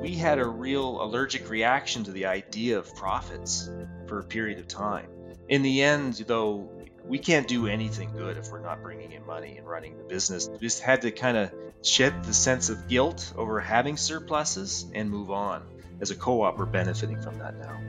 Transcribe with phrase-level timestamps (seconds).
[0.00, 3.70] we had a real allergic reaction to the idea of profits
[4.06, 5.08] for a period of time.
[5.48, 6.70] In the end, though,
[7.04, 10.48] we can't do anything good if we're not bringing in money and running the business.
[10.48, 11.52] We just had to kind of
[11.82, 15.62] shed the sense of guilt over having surpluses and move on.
[16.00, 17.80] As a co op, we're benefiting from that now.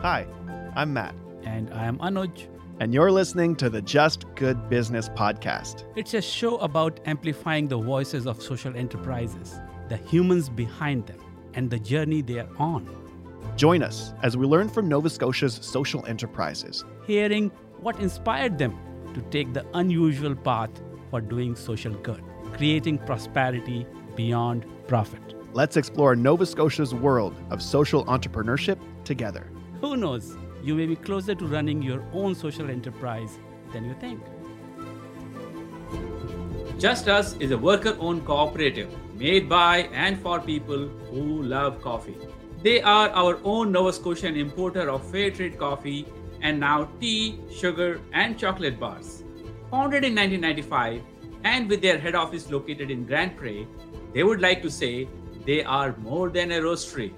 [0.00, 0.26] Hi,
[0.76, 1.14] I'm Matt.
[1.42, 2.46] And I am Anuj.
[2.78, 5.84] And you're listening to the Just Good Business podcast.
[5.96, 9.58] It's a show about amplifying the voices of social enterprises,
[9.88, 11.18] the humans behind them,
[11.54, 12.86] and the journey they are on.
[13.56, 18.78] Join us as we learn from Nova Scotia's social enterprises, hearing what inspired them
[19.14, 20.70] to take the unusual path
[21.10, 25.34] for doing social good, creating prosperity beyond profit.
[25.54, 29.46] Let's explore Nova Scotia's world of social entrepreneurship together.
[29.80, 30.36] Who knows?
[30.66, 33.38] You may be closer to running your own social enterprise
[33.72, 34.20] than you think.
[36.76, 42.16] Just Us is a worker owned cooperative made by and for people who love coffee.
[42.64, 46.04] They are our own Nova Scotian importer of fair trade coffee
[46.42, 49.22] and now tea, sugar, and chocolate bars.
[49.70, 51.00] Founded in 1995
[51.44, 53.68] and with their head office located in Grand Pre,
[54.12, 55.08] they would like to say
[55.44, 57.12] they are more than a roastery.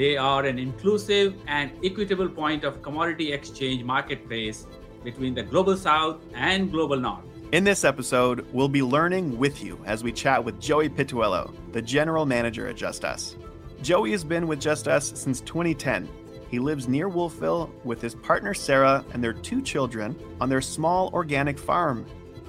[0.00, 4.66] They are an inclusive and equitable point of commodity exchange marketplace
[5.04, 7.26] between the global south and global north.
[7.52, 11.82] In this episode, we'll be learning with you as we chat with Joey Pittoello, the
[11.82, 13.36] general manager at Just Us.
[13.82, 16.08] Joey has been with Just Us since 2010.
[16.48, 21.10] He lives near Wolfville with his partner Sarah and their two children on their small
[21.12, 22.06] organic farm.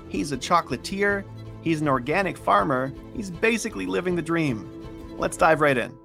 [0.08, 1.26] He's a chocolatier,
[1.60, 5.18] he's an organic farmer, he's basically living the dream.
[5.18, 6.01] Let's dive right in.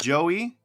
[0.00, 0.58] Joey,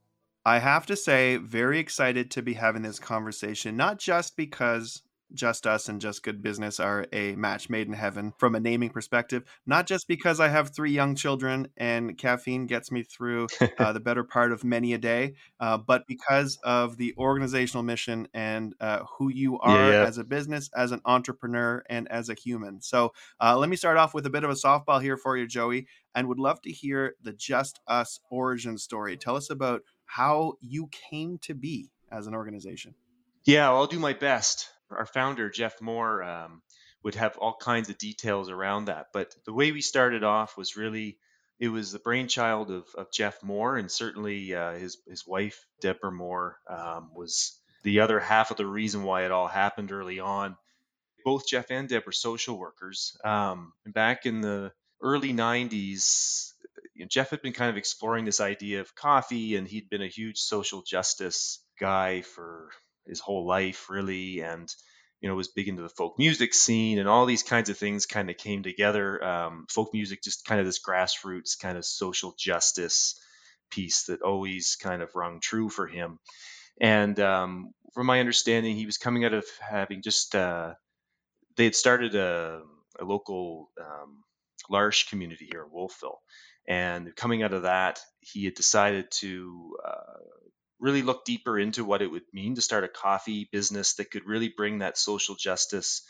[0.45, 5.01] I have to say, very excited to be having this conversation, not just because
[5.33, 8.89] just Us and Just Good Business are a match made in heaven from a naming
[8.89, 9.43] perspective.
[9.65, 13.47] Not just because I have three young children and caffeine gets me through
[13.79, 18.27] uh, the better part of many a day, uh, but because of the organizational mission
[18.33, 20.07] and uh, who you are yeah, yeah.
[20.07, 22.81] as a business, as an entrepreneur, and as a human.
[22.81, 25.47] So uh, let me start off with a bit of a softball here for you,
[25.47, 29.17] Joey, and would love to hear the Just Us origin story.
[29.17, 32.95] Tell us about how you came to be as an organization.
[33.43, 36.61] Yeah, I'll do my best our founder Jeff Moore um,
[37.03, 39.07] would have all kinds of details around that.
[39.13, 41.17] But the way we started off was really
[41.59, 46.11] it was the brainchild of, of Jeff Moore, and certainly uh, his his wife Deborah
[46.11, 50.57] Moore um, was the other half of the reason why it all happened early on.
[51.23, 56.51] Both Jeff and Deb were social workers, um, and back in the early '90s,
[56.93, 60.01] you know, Jeff had been kind of exploring this idea of coffee, and he'd been
[60.01, 62.69] a huge social justice guy for
[63.07, 64.73] his whole life really and
[65.21, 68.05] you know was big into the folk music scene and all these kinds of things
[68.05, 69.23] kind of came together.
[69.23, 73.19] Um, folk music just kind of this grassroots kind of social justice
[73.71, 76.19] piece that always kind of rung true for him.
[76.79, 80.73] And um, from my understanding he was coming out of having just uh,
[81.55, 82.61] they had started a,
[82.99, 84.23] a local um,
[84.69, 86.19] L'Arche community here in Wolfville
[86.67, 90.19] and coming out of that he had decided to uh,
[90.79, 94.25] really look deeper into what it would mean to start a coffee business that could
[94.25, 96.01] really bring that social justice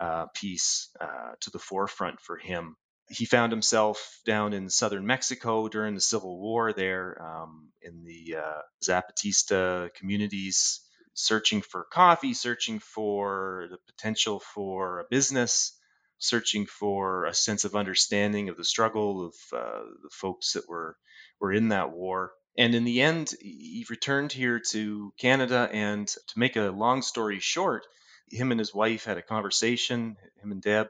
[0.00, 2.76] uh, piece uh, to the forefront for him.
[3.08, 8.36] He found himself down in southern Mexico during the Civil War there um, in the
[8.36, 10.80] uh, Zapatista communities,
[11.12, 15.78] searching for coffee, searching for the potential for a business,
[16.18, 20.96] searching for a sense of understanding of the struggle of uh, the folks that were
[21.40, 22.32] were in that war.
[22.56, 25.68] And in the end, he returned here to Canada.
[25.72, 27.86] And to make a long story short,
[28.30, 30.88] him and his wife had a conversation, him and Deb,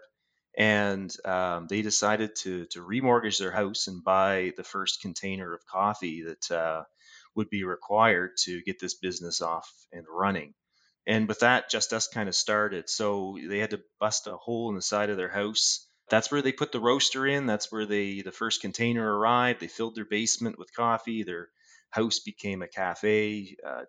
[0.57, 5.67] and um, they decided to to remortgage their house and buy the first container of
[5.67, 6.85] coffee that uh,
[7.35, 10.55] would be required to get this business off and running.
[11.07, 12.89] And with that, just us kind of started.
[12.89, 16.43] So they had to bust a hole in the side of their house that's where
[16.43, 17.47] they put the roaster in.
[17.47, 19.61] That's where they the first container arrived.
[19.61, 21.23] They filled their basement with coffee.
[21.23, 21.49] Their
[21.91, 23.57] house became a cafe.
[23.67, 23.85] Uh,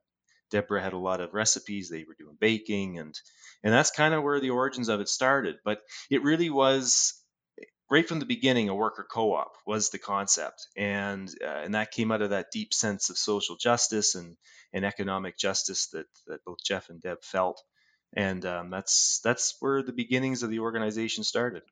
[0.52, 1.90] Deborah had a lot of recipes.
[1.90, 3.16] They were doing baking, and
[3.64, 5.58] and that's kind of where the origins of it started.
[5.66, 7.22] But it really was
[7.90, 12.12] right from the beginning a worker co-op was the concept, and uh, and that came
[12.12, 14.38] out of that deep sense of social justice and
[14.74, 17.62] and economic justice that that both Jeff and Deb felt,
[18.16, 21.64] and um, that's that's where the beginnings of the organization started.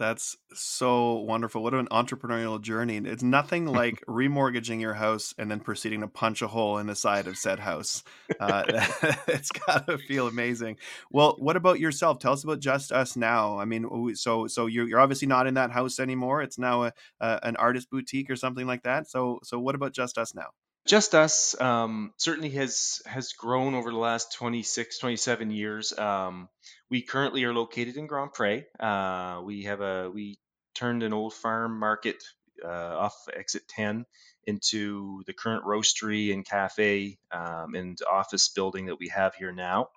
[0.00, 1.62] That's so wonderful.
[1.62, 2.96] What an entrepreneurial journey.
[2.96, 6.96] It's nothing like remortgaging your house and then proceeding to punch a hole in the
[6.96, 8.02] side of said house.
[8.40, 8.62] Uh,
[9.28, 10.78] it's got to feel amazing.
[11.10, 12.18] Well, what about yourself?
[12.18, 13.58] Tell us about Just Us Now.
[13.58, 16.40] I mean, so so you're, you're obviously not in that house anymore.
[16.40, 19.06] It's now a, a, an artist boutique or something like that.
[19.06, 20.48] So so what about Just Us Now?
[20.86, 25.96] Just Us um, certainly has has grown over the last 26, 27 years.
[25.98, 26.48] Um,
[26.90, 28.64] we currently are located in Grand Pre.
[28.78, 30.38] Uh, we have a we
[30.74, 32.22] turned an old farm market
[32.64, 34.04] uh, off exit 10
[34.46, 39.88] into the current roastery and cafe um, and office building that we have here now.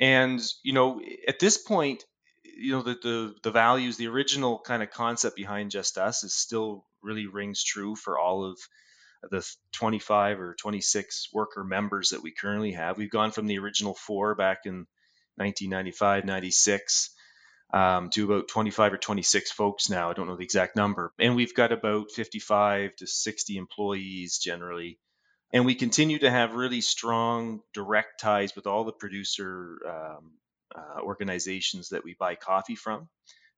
[0.00, 2.04] And you know, at this point,
[2.42, 6.34] you know the the, the values, the original kind of concept behind Just Us is
[6.34, 8.58] still really rings true for all of
[9.30, 12.96] the 25 or 26 worker members that we currently have.
[12.96, 14.86] We've gone from the original four back in
[15.40, 17.10] 1995, 96
[17.72, 20.10] um, to about 25 or 26 folks now.
[20.10, 21.12] I don't know the exact number.
[21.18, 24.98] And we've got about 55 to 60 employees generally.
[25.52, 30.32] And we continue to have really strong direct ties with all the producer um,
[30.74, 33.08] uh, organizations that we buy coffee from,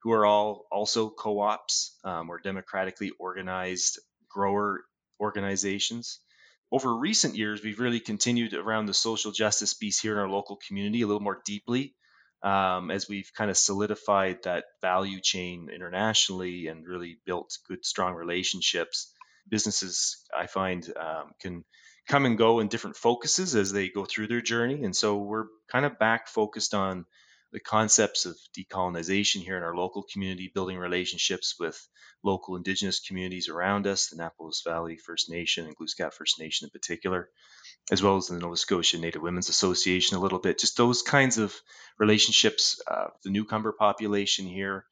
[0.03, 3.99] who are all also co ops um, or democratically organized
[4.29, 4.85] grower
[5.21, 6.21] organizations.
[6.73, 10.59] Over recent years, we've really continued around the social justice piece here in our local
[10.67, 11.95] community a little more deeply
[12.43, 18.15] um, as we've kind of solidified that value chain internationally and really built good, strong
[18.15, 19.13] relationships.
[19.49, 21.65] Businesses, I find, um, can
[22.09, 24.83] come and go in different focuses as they go through their journey.
[24.83, 27.05] And so we're kind of back focused on
[27.53, 31.87] the concepts of decolonization here in our local community, building relationships with
[32.25, 36.71] local indigenous communities around us, the Annapolis Valley First Nation and Glooscap First Nation in
[36.71, 37.29] particular,
[37.91, 40.59] as well as the Nova Scotia Native Women's Association a little bit.
[40.59, 41.55] Just those kinds of
[41.99, 44.87] relationships, uh, the newcomer population here.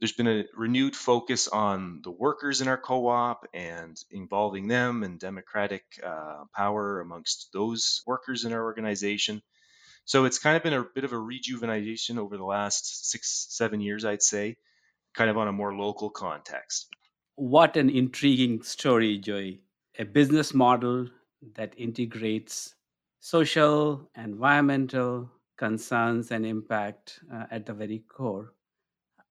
[0.00, 5.02] There's been a renewed focus on the workers in our co op and involving them
[5.02, 9.42] and democratic uh, power amongst those workers in our organization.
[10.04, 13.80] So it's kind of been a bit of a rejuvenation over the last six, seven
[13.80, 14.56] years, I'd say,
[15.14, 16.88] kind of on a more local context.
[17.36, 19.62] What an intriguing story, Joey.
[19.98, 21.08] A business model
[21.54, 22.74] that integrates
[23.20, 28.52] social, environmental concerns, and impact uh, at the very core.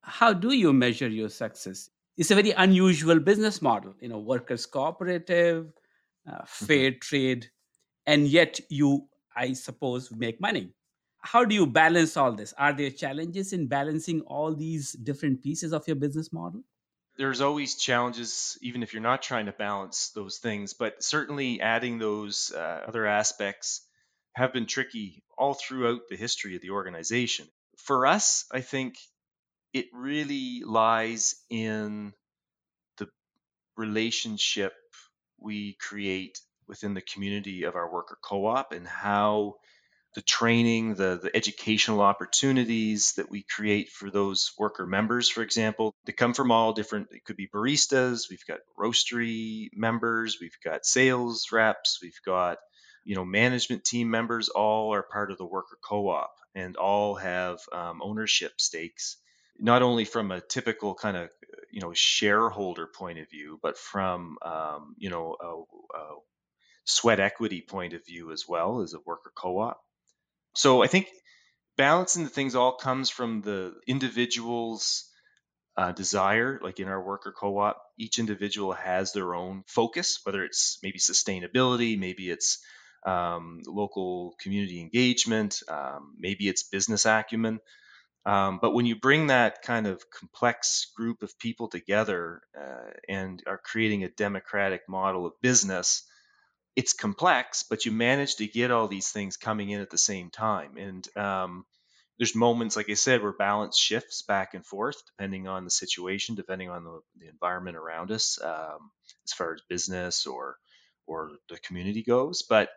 [0.02, 1.90] How do you measure your success?
[2.18, 5.72] It's a very unusual business model, you know, workers' cooperative,
[6.28, 6.66] uh, mm-hmm.
[6.66, 7.48] fair trade,
[8.06, 10.74] and yet you I suppose, make money.
[11.22, 12.54] How do you balance all this?
[12.58, 16.64] Are there challenges in balancing all these different pieces of your business model?
[17.18, 22.00] There's always challenges, even if you're not trying to balance those things, but certainly adding
[22.00, 23.86] those uh, other aspects
[24.34, 27.48] have been tricky all throughout the history of the organization.
[27.78, 28.96] For us, I think
[29.74, 32.14] it really lies in
[32.98, 33.08] the
[33.78, 34.74] relationship
[35.40, 36.40] we create
[36.72, 39.56] within the community of our worker co-op and how
[40.16, 45.94] the training, the, the educational opportunities that we create for those worker members, for example,
[46.06, 50.86] they come from all different, it could be baristas, we've got roastery members, we've got
[50.86, 52.58] sales reps, we've got,
[53.04, 57.60] you know, management team members, all are part of the worker co-op and all have
[57.74, 59.18] um, ownership stakes,
[59.60, 61.30] not only from a typical kind of,
[61.70, 66.16] you know, shareholder point of view, but from, um, you know, a, a
[66.86, 69.80] sweat equity point of view as well as a worker co-op.
[70.56, 71.08] So I think
[71.78, 75.10] balancing the things all comes from the individual's
[75.78, 76.60] uh, desire.
[76.62, 81.98] Like in our worker co-op, each individual has their own focus, whether it's maybe sustainability,
[81.98, 82.60] maybe it's
[83.06, 87.60] um, local community engagement, um, maybe it's business acumen.
[88.26, 93.42] Um, but when you bring that kind of complex group of people together uh, and
[93.48, 96.04] are creating a democratic model of business,
[96.76, 100.30] it's complex, but you manage to get all these things coming in at the same
[100.30, 100.78] time.
[100.78, 101.66] And um,
[102.18, 106.36] there's moments, like I said, where balance shifts back and forth depending on the situation,
[106.36, 108.92] depending on the, the environment around us, um,
[109.26, 110.58] as far as business or
[111.08, 112.44] or the community goes.
[112.44, 112.70] But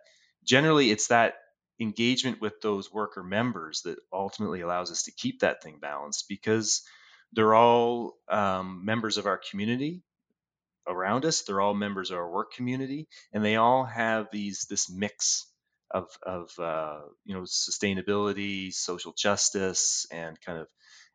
[0.45, 1.35] generally, it's that
[1.81, 6.83] engagement with those worker members that ultimately allows us to keep that thing balanced because
[7.33, 10.03] they're all um, members of our community
[10.87, 11.43] around us.
[11.43, 15.47] They're all members of our work community, and they all have these this mix
[15.91, 20.69] of of uh, you know sustainability, social justice, and kind of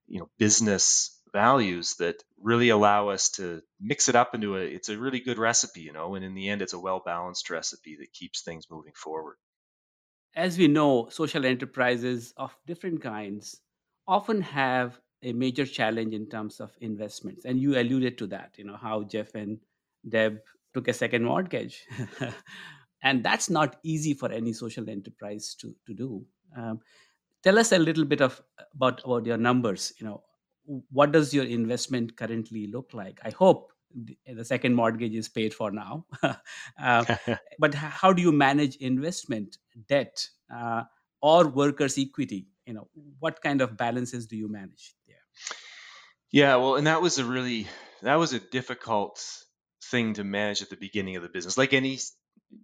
[0.07, 4.89] you know business values that really allow us to mix it up into a it's
[4.89, 7.97] a really good recipe you know and in the end it's a well balanced recipe
[7.99, 9.37] that keeps things moving forward
[10.35, 13.61] as we know social enterprises of different kinds
[14.07, 17.45] often have a major challenge in terms of investments.
[17.45, 19.59] And you alluded to that, you know, how Jeff and
[20.07, 20.39] Deb
[20.73, 21.85] took a second mortgage.
[23.03, 26.25] and that's not easy for any social enterprise to, to do.
[26.55, 26.79] Um,
[27.43, 28.41] tell us a little bit of
[28.75, 29.93] about, about your numbers.
[29.99, 30.23] You know,
[30.91, 33.19] what does your investment currently look like?
[33.23, 33.73] I hope
[34.27, 36.05] the second mortgage is paid for now.
[36.81, 37.15] uh,
[37.59, 39.57] but how do you manage investment,
[39.87, 40.83] debt, uh,
[41.21, 42.47] or workers' equity?
[42.65, 42.87] You know,
[43.19, 44.93] what kind of balances do you manage?
[46.31, 47.67] Yeah, well, and that was a really
[48.01, 49.23] that was a difficult
[49.85, 51.57] thing to manage at the beginning of the business.
[51.57, 51.99] Like any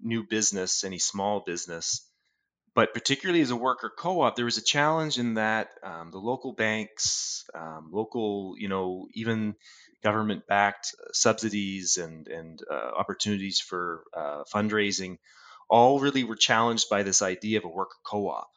[0.01, 2.07] new business, any small business,
[2.75, 6.53] but particularly as a worker co-op, there was a challenge in that um, the local
[6.53, 9.55] banks, um, local, you know, even
[10.03, 15.17] government-backed subsidies and and uh, opportunities for uh, fundraising,
[15.69, 18.47] all really were challenged by this idea of a worker co-op.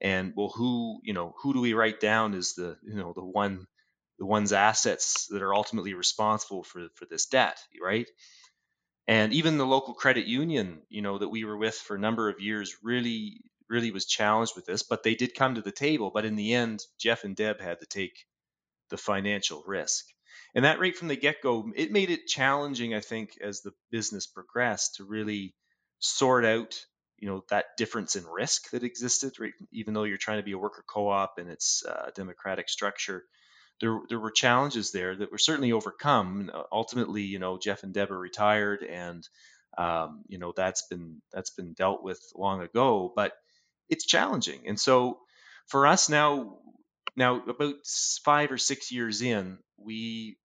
[0.00, 3.24] And well, who you know who do we write down as the you know the
[3.24, 3.66] one
[4.18, 8.08] the one's assets that are ultimately responsible for for this debt, right?
[9.06, 12.28] And even the local credit union, you know, that we were with for a number
[12.28, 14.82] of years, really really was challenged with this.
[14.82, 16.10] But they did come to the table.
[16.12, 18.26] But in the end, Jeff and Deb had to take
[18.90, 20.06] the financial risk.
[20.54, 23.72] And that right from the get go, it made it challenging, I think, as the
[23.90, 25.54] business progressed to really
[25.98, 26.74] sort out,
[27.18, 29.52] you know, that difference in risk that existed, right?
[29.72, 33.24] Even though you're trying to be a worker co op and it's a democratic structure,
[33.80, 36.50] there, there were challenges there that were certainly overcome.
[36.52, 39.26] Uh, ultimately, you know, Jeff and Deb are retired and,
[39.76, 43.32] um, you know, that's been, that's been dealt with long ago, but
[43.88, 44.60] it's challenging.
[44.66, 45.18] And so
[45.66, 46.58] for us now,
[47.16, 47.74] now, about
[48.24, 50.36] five or six years in, we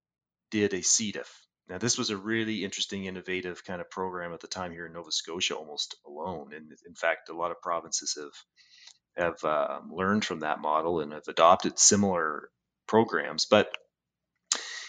[0.49, 1.27] did a CDIF.
[1.69, 4.93] Now, this was a really interesting, innovative kind of program at the time here in
[4.93, 6.53] Nova Scotia, almost alone.
[6.53, 8.33] And in fact, a lot of provinces have
[9.25, 12.49] have uh, learned from that model and have adopted similar
[12.87, 13.45] programs.
[13.45, 13.71] But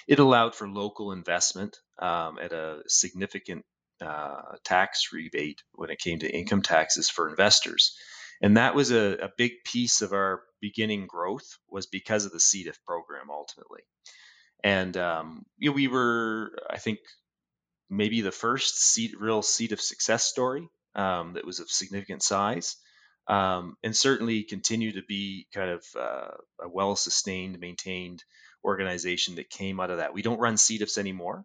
[0.08, 3.64] it allowed for local investment um, at a significant
[4.00, 7.96] uh, tax rebate when it came to income taxes for investors
[8.42, 12.38] and that was a, a big piece of our beginning growth was because of the
[12.38, 13.82] CDIF program ultimately.
[14.64, 16.98] And um, you know, we were, I think,
[17.90, 22.76] maybe the first seed, real CDIF success story um, that was of significant size,
[23.28, 26.30] um, and certainly continue to be kind of uh,
[26.62, 28.24] a well-sustained, maintained
[28.64, 30.14] organization that came out of that.
[30.14, 31.44] We don't run CDIFs anymore,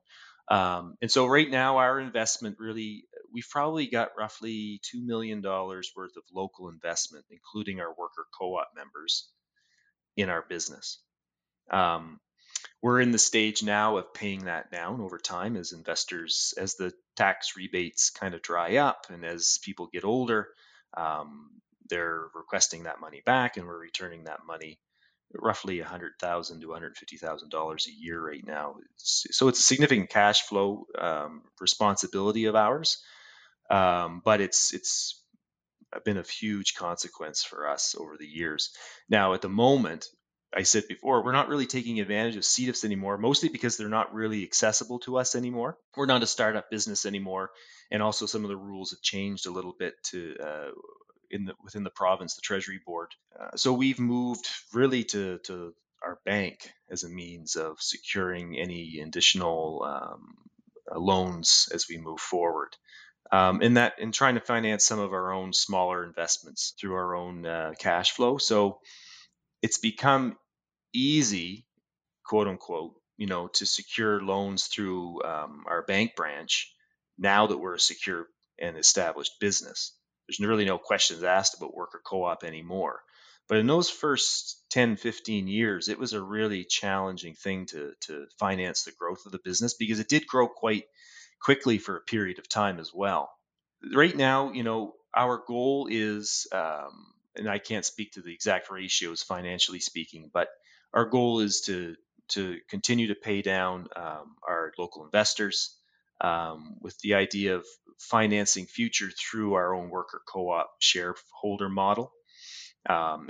[0.49, 6.17] um, and so right now our investment really we've probably got roughly $2 million worth
[6.17, 9.29] of local investment, including our worker co op members
[10.17, 11.01] in our business.
[11.69, 12.19] Um,
[12.81, 16.93] we're in the stage now of paying that down over time as investors, as the
[17.17, 20.49] tax rebates kind of dry up and as people get older,
[20.97, 21.49] um,
[21.89, 24.79] they're requesting that money back and we're returning that money
[25.35, 28.75] roughly 100,000 to $150,000 a year right now.
[28.97, 32.97] So it's a significant cash flow um, responsibility of ours
[33.69, 35.23] um, but it's it's
[36.05, 38.71] been of huge consequence for us over the years.
[39.09, 40.07] Now, at the moment,
[40.55, 44.13] I said before, we're not really taking advantage of CDIFs anymore, mostly because they're not
[44.13, 45.77] really accessible to us anymore.
[45.95, 47.51] We're not a startup business anymore,
[47.91, 50.69] and also some of the rules have changed a little bit to uh,
[51.29, 53.13] in the within the province, the Treasury Board.
[53.39, 59.01] Uh, so we've moved really to to our bank as a means of securing any
[59.05, 60.35] additional um,
[60.95, 62.75] loans as we move forward
[63.31, 67.15] um, in that in trying to finance some of our own smaller investments through our
[67.15, 68.37] own uh, cash flow.
[68.37, 68.79] So
[69.61, 70.37] it's become
[70.93, 71.65] easy,
[72.25, 76.73] quote unquote, you know, to secure loans through um, our bank branch
[77.17, 78.27] now that we're a secure
[78.59, 79.93] and established business.
[80.27, 83.01] There's really no questions asked about worker co-op anymore.
[83.49, 88.27] But in those first 10, 15 years, it was a really challenging thing to, to
[88.37, 90.83] finance the growth of the business because it did grow quite
[91.41, 93.31] quickly for a period of time as well.
[93.93, 97.07] Right now, you know, our goal is, um,
[97.39, 100.49] and I can't speak to the exact ratios financially speaking, but
[100.93, 101.95] our goal is to
[102.29, 105.75] to continue to pay down um, our local investors
[106.21, 107.65] um, with the idea of
[107.97, 112.11] financing future through our own worker co-op shareholder model,
[112.87, 113.29] um,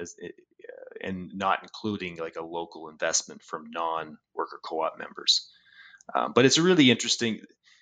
[1.02, 5.50] and not including like a local investment from non-worker co-op members.
[6.14, 7.40] Um, but it's a really interesting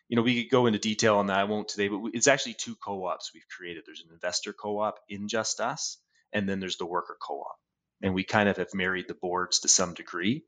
[0.10, 1.40] you know, we could go into detail on that.
[1.40, 3.84] I won't today, but it's actually two co-ops we've created.
[3.86, 5.98] There's an investor co-op in Just Us,
[6.34, 7.56] and then there's the worker co-op.
[8.02, 10.46] And we kind of have married the boards to some degree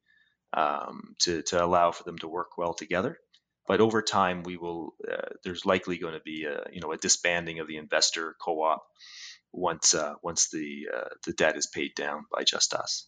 [0.53, 3.17] um, to to allow for them to work well together.
[3.67, 4.93] But over time, we will.
[5.11, 8.83] Uh, there's likely going to be a you know a disbanding of the investor co-op
[9.51, 13.07] once uh, once the uh, the debt is paid down by Just Us.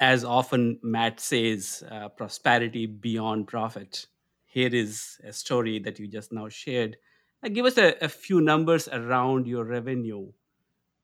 [0.00, 4.06] as often Matt says, uh, prosperity beyond profit.
[4.46, 6.96] Here is a story that you just now shared.
[7.52, 10.32] Give us a, a few numbers around your revenue.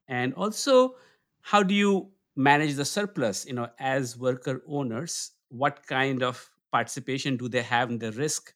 [0.09, 0.97] And also,
[1.41, 3.47] how do you manage the surplus?
[3.47, 8.55] You know, as worker owners, what kind of participation do they have in the risk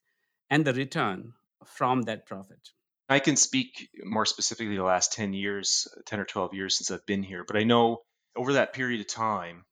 [0.51, 1.33] and the return
[1.65, 2.71] from that profit?
[3.09, 7.07] I can speak more specifically the last 10 years, 10 or 12 years since I've
[7.07, 8.03] been here, but I know
[8.37, 9.65] over that period of time,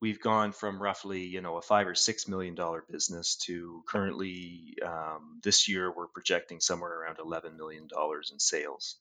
[0.00, 4.74] we've gone from roughly, you know, a five or six million dollar business to currently
[4.84, 8.96] um, this year we're projecting somewhere around 11 million dollars in sales.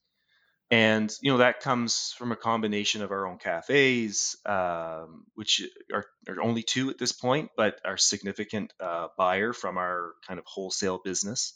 [0.72, 5.62] And you know that comes from a combination of our own cafes, um, which
[5.94, 10.40] are, are, only two at this point, but are significant uh, buyer from our kind
[10.40, 11.54] of wholesale business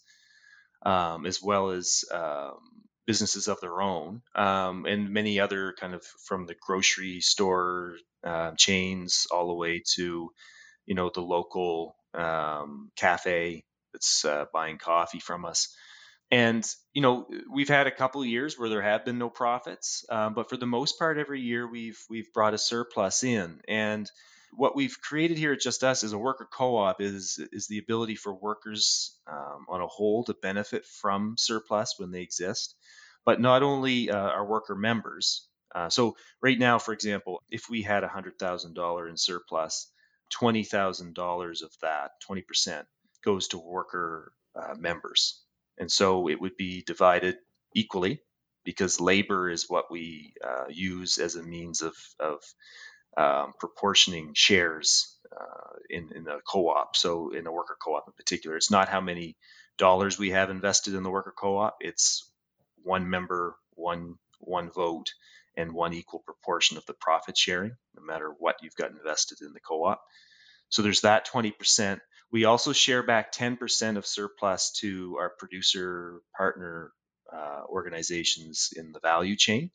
[0.86, 2.58] um, as well as um,
[3.06, 8.52] businesses of their own, um, and many other kind of from the grocery store uh,
[8.58, 10.30] chains all the way to,
[10.86, 13.64] you know, the local um, cafe
[13.94, 15.76] that's uh, buying coffee from us.
[16.32, 20.34] And you know, we've had a couple years where there have been no profits, um,
[20.36, 24.10] but for the most part, every year we've we've brought a surplus in, and
[24.54, 28.16] what we've created here at Just Us as a worker co-op is is the ability
[28.16, 32.76] for workers um, on a whole to benefit from surplus when they exist,
[33.26, 35.48] but not only uh, our worker members.
[35.74, 39.92] Uh, so right now, for example, if we had a hundred thousand dollar in surplus,
[40.30, 42.88] twenty thousand dollars of that, twenty percent,
[43.24, 45.44] goes to worker uh, members,
[45.80, 47.38] and so it would be divided
[47.76, 48.22] equally
[48.66, 52.44] because labor is what we uh, use as a means of, of
[53.18, 56.96] um, proportioning shares uh, in, in the co-op.
[56.96, 59.38] So in a worker co-op in particular, it's not how many
[59.78, 61.78] dollars we have invested in the worker co-op.
[61.82, 62.30] It's
[62.84, 65.12] one member, one one vote,
[65.58, 69.54] and one equal proportion of the profit sharing, no matter what you've got invested in
[69.54, 70.02] the co-op.
[70.70, 72.00] So there's that 20%.
[72.32, 76.92] We also share back 10% of surplus to our producer partner
[77.32, 79.72] uh, organizations in the value chain.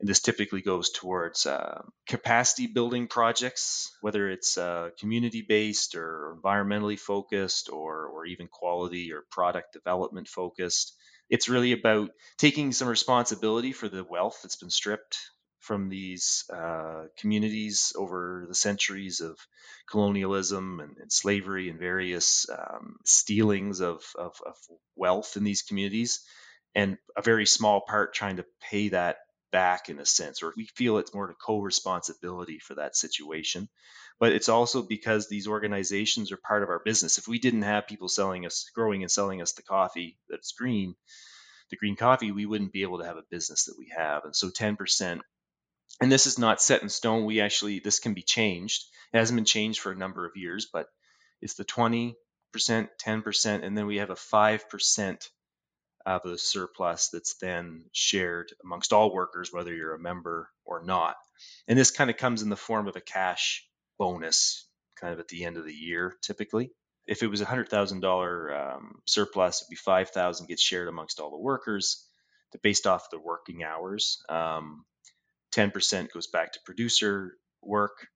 [0.00, 6.36] And this typically goes towards uh, capacity building projects, whether it's uh, community based or
[6.42, 10.94] environmentally focused or, or even quality or product development focused.
[11.30, 15.16] It's really about taking some responsibility for the wealth that's been stripped
[15.64, 19.38] from these uh, communities over the centuries of
[19.90, 24.56] colonialism and, and slavery and various um, stealings of, of, of
[24.94, 26.20] wealth in these communities
[26.74, 29.18] and a very small part trying to pay that
[29.52, 32.96] back in a sense, or we feel it's more of a co responsibility for that
[32.96, 33.68] situation.
[34.20, 37.18] But it's also because these organizations are part of our business.
[37.18, 40.94] If we didn't have people selling us, growing and selling us the coffee that's green,
[41.70, 44.24] the green coffee, we wouldn't be able to have a business that we have.
[44.24, 45.20] And so 10%,
[46.00, 47.24] and this is not set in stone.
[47.24, 48.84] We actually, this can be changed.
[49.12, 50.88] It hasn't been changed for a number of years, but
[51.40, 52.14] it's the 20%,
[52.54, 55.28] 10%, and then we have a 5%
[56.06, 61.16] of the surplus that's then shared amongst all workers, whether you're a member or not.
[61.66, 63.66] And this kind of comes in the form of a cash
[63.98, 64.66] bonus,
[65.00, 66.70] kind of at the end of the year, typically.
[67.06, 71.20] If it was a hundred thousand um, surplus, it'd be five thousand gets shared amongst
[71.20, 72.06] all the workers,
[72.62, 74.22] based off the working hours.
[74.28, 74.84] Um,
[75.54, 78.08] ten percent goes back to producer work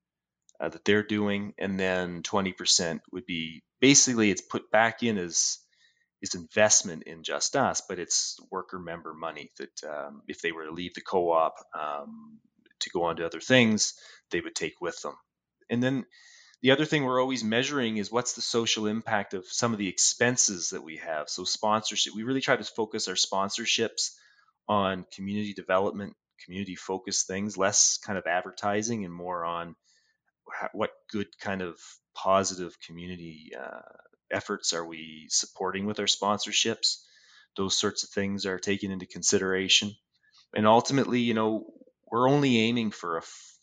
[0.61, 5.19] uh, that they're doing, and then twenty percent would be basically it's put back in
[5.19, 5.59] as
[6.21, 10.65] is investment in Just Us, but it's worker member money that um, if they were
[10.65, 12.41] to leave the co-op um,
[12.81, 13.95] to go on to other things,
[14.33, 15.15] they would take with them.
[15.71, 16.05] And then
[16.61, 19.89] the other thing we're always measuring is what's the social impact of some of the
[19.89, 21.29] expenses that we have.
[21.29, 24.11] So sponsorship, we really try to focus our sponsorships
[24.67, 29.75] on community development, community focused things, less kind of advertising and more on
[30.73, 31.79] what good kind of
[32.15, 33.81] positive community uh,
[34.31, 37.03] efforts are we supporting with our sponsorships?
[37.57, 39.95] Those sorts of things are taken into consideration.
[40.55, 41.67] And ultimately, you know,
[42.11, 43.23] we're only aiming for a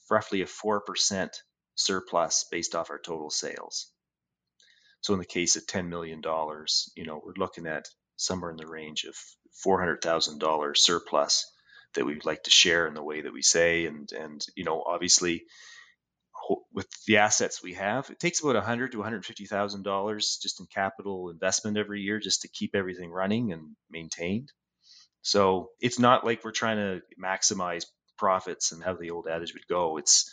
[0.10, 1.30] roughly a 4%
[1.76, 3.92] surplus based off our total sales.
[5.02, 6.22] So in the case of $10 million,
[6.96, 9.16] you know, we're looking at somewhere in the range of
[9.66, 11.46] $400,000 surplus
[11.95, 13.86] that we'd like to share in the way that we say.
[13.86, 15.45] And, and, you know, obviously
[16.73, 20.67] with the assets we have, it takes about 100 to 150 thousand dollars just in
[20.67, 24.51] capital investment every year just to keep everything running and maintained.
[25.21, 27.86] So it's not like we're trying to maximize
[28.17, 29.97] profits and how the old adage would go.
[29.97, 30.29] It's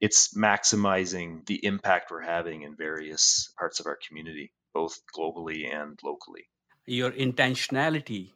[0.00, 5.98] it's maximizing the impact we're having in various parts of our community, both globally and
[6.04, 6.44] locally.
[6.86, 8.32] Your intentionality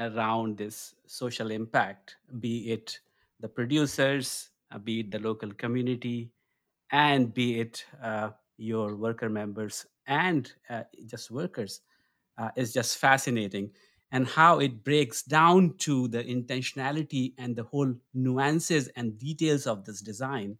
[0.00, 3.00] around this social impact, be it
[3.40, 4.50] the producers,
[4.84, 6.30] be it the local community,
[6.92, 11.80] and be it uh, your worker members and uh, just workers
[12.38, 13.70] uh, is just fascinating.
[14.12, 19.84] And how it breaks down to the intentionality and the whole nuances and details of
[19.84, 20.56] this design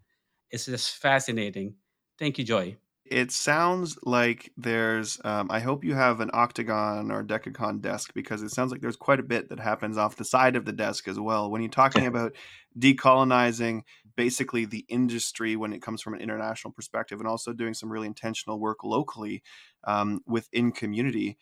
[0.50, 1.74] is just fascinating.
[2.18, 2.76] Thank you Joey
[3.10, 8.42] it sounds like there's um, i hope you have an octagon or decagon desk because
[8.42, 11.08] it sounds like there's quite a bit that happens off the side of the desk
[11.08, 11.50] as well.
[11.50, 12.34] When you're talking about
[12.78, 13.82] decolonizing
[14.16, 18.06] basically the industry when it comes from an international perspective and also doing some really
[18.06, 19.42] intentional work locally
[19.84, 21.36] um, within community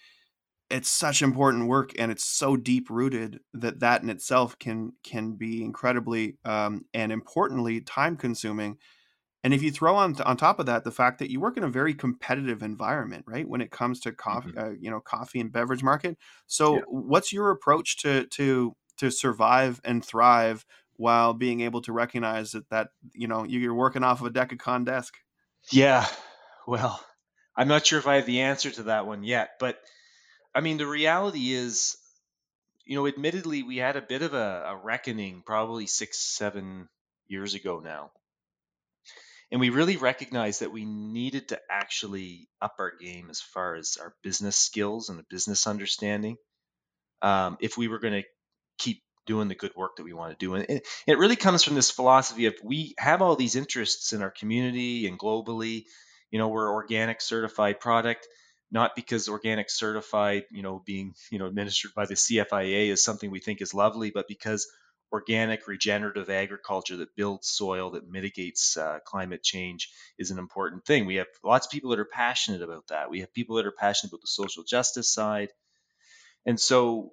[0.70, 5.32] it's such important work and it's so deep rooted that that in itself can can
[5.34, 8.78] be incredibly um, and importantly time consuming
[9.44, 11.64] and if you throw on on top of that the fact that you work in
[11.64, 14.58] a very competitive environment, right, when it comes to coffee, mm-hmm.
[14.58, 16.16] uh, you know, coffee and beverage market.
[16.46, 16.82] So, yeah.
[16.88, 20.64] what's your approach to to to survive and thrive
[20.96, 24.86] while being able to recognize that that you know you're working off of a decagon
[24.86, 25.14] desk?
[25.70, 26.06] Yeah,
[26.66, 27.04] well,
[27.54, 29.78] I'm not sure if I have the answer to that one yet, but
[30.54, 31.98] I mean, the reality is,
[32.86, 36.88] you know, admittedly, we had a bit of a, a reckoning probably six, seven
[37.28, 38.10] years ago now
[39.50, 43.98] and we really recognized that we needed to actually up our game as far as
[44.00, 46.36] our business skills and the business understanding
[47.22, 48.28] um, if we were going to
[48.78, 50.54] keep doing the good work that we want to do.
[50.54, 54.22] And it, it really comes from this philosophy of we have all these interests in
[54.22, 55.84] our community and globally.
[56.30, 58.26] You know we're organic certified product
[58.74, 63.30] not because organic certified you know being you know administered by the cfia is something
[63.30, 64.66] we think is lovely but because
[65.14, 71.06] organic regenerative agriculture that builds soil that mitigates uh, climate change is an important thing.
[71.06, 73.10] We have lots of people that are passionate about that.
[73.10, 75.50] We have people that are passionate about the social justice side.
[76.44, 77.12] And so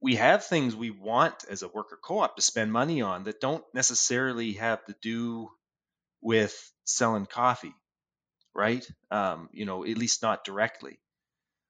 [0.00, 3.64] we have things we want as a worker co-op to spend money on that don't
[3.74, 5.48] necessarily have to do
[6.22, 7.74] with selling coffee
[8.54, 8.86] right?
[9.10, 10.98] Um, you know at least not directly.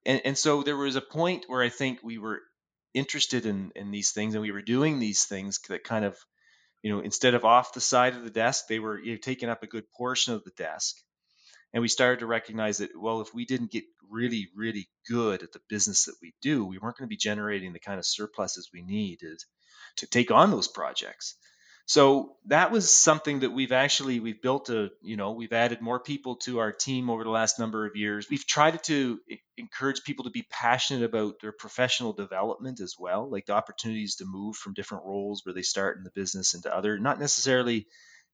[0.07, 2.41] And, and so there was a point where i think we were
[2.97, 6.17] interested in in these things and we were doing these things that kind of
[6.83, 9.51] you know instead of off the side of the desk they were you know, taking
[9.51, 10.97] up a good portion of the desk.
[11.75, 15.53] And we started to recognize that well if we didn't get really really good at
[15.53, 18.71] the business that we do we weren't going to be generating the kind of surpluses
[18.73, 19.39] we needed
[19.97, 21.37] to take on those projects
[21.87, 26.01] so that was something that we've actually we've built a you know we've added more
[26.01, 28.27] people to our team over the last number of years.
[28.29, 29.21] We've tried to
[29.57, 34.25] encourage people to be passionate about their professional development as well like the opportunities to
[34.27, 37.87] move from different roles where they start in the business into other not necessarily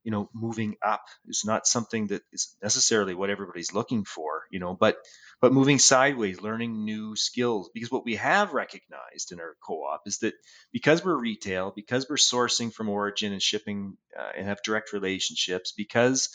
[0.05, 4.59] you know moving up is not something that is necessarily what everybody's looking for you
[4.59, 4.97] know but
[5.41, 10.19] but moving sideways learning new skills because what we have recognized in our co-op is
[10.19, 10.35] that
[10.73, 15.73] because we're retail because we're sourcing from origin and shipping uh, and have direct relationships
[15.77, 16.29] because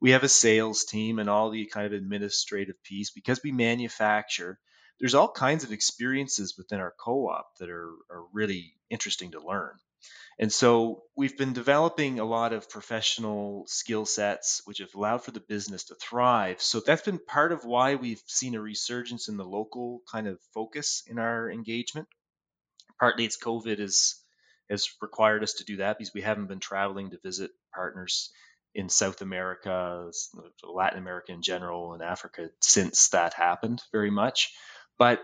[0.00, 4.58] we have a sales team and all the kind of administrative piece because we manufacture
[4.98, 9.72] there's all kinds of experiences within our co-op that are, are really interesting to learn
[10.38, 15.30] and so we've been developing a lot of professional skill sets, which have allowed for
[15.30, 16.60] the business to thrive.
[16.60, 20.38] So that's been part of why we've seen a resurgence in the local kind of
[20.52, 22.08] focus in our engagement.
[23.00, 24.22] Partly it's COVID has
[24.68, 28.30] has required us to do that because we haven't been traveling to visit partners
[28.74, 30.10] in South America,
[30.62, 34.52] Latin America in general, and Africa since that happened very much.
[34.98, 35.20] But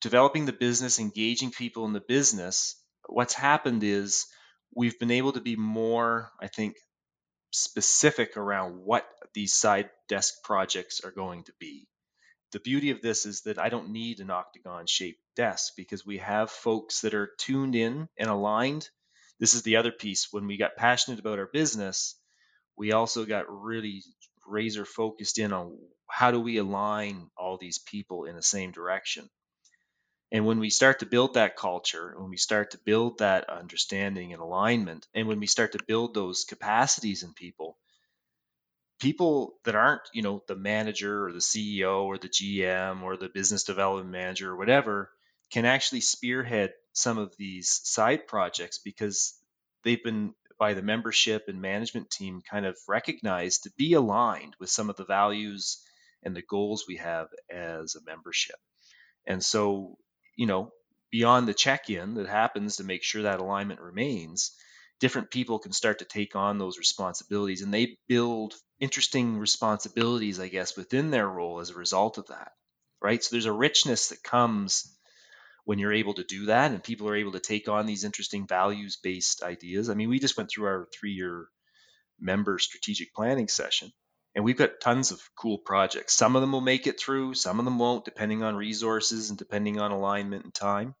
[0.00, 2.76] developing the business, engaging people in the business
[3.14, 4.26] what's happened is
[4.74, 6.76] we've been able to be more, I think,
[7.52, 11.86] specific around what these side desk projects are going to be.
[12.52, 16.18] The beauty of this is that I don't need an octagon shaped desk because we
[16.18, 18.88] have folks that are tuned in and aligned.
[19.38, 20.28] This is the other piece.
[20.30, 22.14] When we got passionate about our business,
[22.76, 24.02] we also got really
[24.46, 29.28] razor focused in on how do we align all these people in the same direction.
[30.32, 34.32] And when we start to build that culture, when we start to build that understanding
[34.32, 37.76] and alignment, and when we start to build those capacities in people,
[38.98, 43.28] people that aren't, you know, the manager or the CEO or the GM or the
[43.28, 45.10] business development manager or whatever
[45.50, 49.34] can actually spearhead some of these side projects because
[49.84, 54.70] they've been by the membership and management team kind of recognized to be aligned with
[54.70, 55.82] some of the values
[56.22, 58.56] and the goals we have as a membership.
[59.26, 59.98] And so
[60.36, 60.72] you know,
[61.10, 64.56] beyond the check-in that happens to make sure that alignment remains,
[65.00, 70.48] different people can start to take on those responsibilities and they build interesting responsibilities, I
[70.48, 72.52] guess, within their role as a result of that.
[73.00, 73.22] Right.
[73.22, 74.96] So there's a richness that comes
[75.64, 78.46] when you're able to do that and people are able to take on these interesting
[78.46, 79.90] values based ideas.
[79.90, 81.48] I mean, we just went through our three year
[82.20, 83.92] member strategic planning session.
[84.34, 86.14] And we've got tons of cool projects.
[86.14, 89.38] Some of them will make it through, some of them won't, depending on resources and
[89.38, 90.94] depending on alignment and time.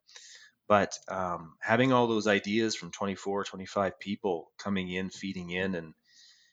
[0.68, 5.94] But um, having all those ideas from 24, 25 people coming in, feeding in, and,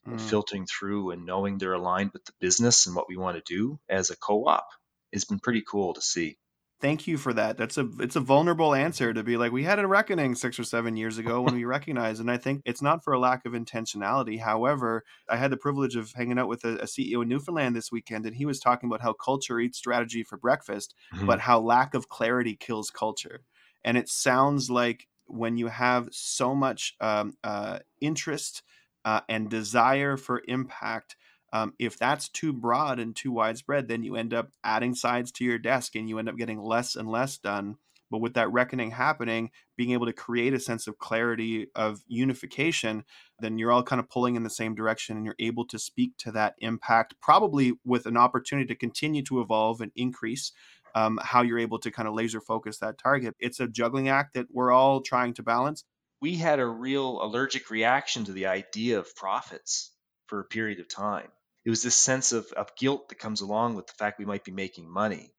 [0.07, 0.11] mm.
[0.11, 3.53] and filtering through and knowing they're aligned with the business and what we want to
[3.53, 4.67] do as a co op
[5.13, 6.37] has been pretty cool to see
[6.81, 7.57] thank you for that.
[7.57, 10.63] That's a it's a vulnerable answer to be like we had a reckoning six or
[10.63, 13.53] seven years ago when we recognized and i think it's not for a lack of
[13.53, 14.39] intentionality.
[14.39, 17.91] However i had the privilege of hanging out with a, a ceo in newfoundland this
[17.91, 21.25] weekend and he was talking about how culture eats strategy for breakfast mm-hmm.
[21.25, 23.41] but how lack of clarity kills culture.
[23.83, 28.63] And it sounds like when you have so much um, uh, interest
[29.05, 31.15] uh, and desire for impact
[31.51, 35.43] um, if that's too broad and too widespread, then you end up adding sides to
[35.43, 37.75] your desk and you end up getting less and less done.
[38.12, 43.03] But with that reckoning happening, being able to create a sense of clarity of unification,
[43.39, 46.17] then you're all kind of pulling in the same direction and you're able to speak
[46.19, 50.51] to that impact, probably with an opportunity to continue to evolve and increase
[50.95, 53.35] um, how you're able to kind of laser focus that target.
[53.39, 55.83] It's a juggling act that we're all trying to balance.
[56.19, 59.91] We had a real allergic reaction to the idea of profits
[60.25, 61.29] for a period of time
[61.69, 64.43] it was this sense of, of guilt that comes along with the fact we might
[64.43, 65.32] be making money.